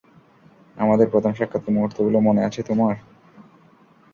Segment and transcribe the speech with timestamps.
[0.77, 2.95] আমাদের প্রথম সাক্ষাতের মুহূর্তগুলো মনে আছে তোমার?